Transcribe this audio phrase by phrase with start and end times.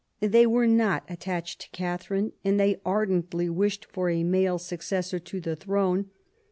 [0.19, 5.39] They were not attached to Catherine, and they ardently wished for a male successor to
[5.39, 6.09] the throne.